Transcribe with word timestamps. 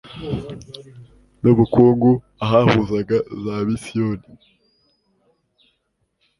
n 1.41 1.43
ubukungu 1.51 2.11
ahahuzaga 2.43 3.17
za 3.43 3.55
misiyoni 3.67 4.29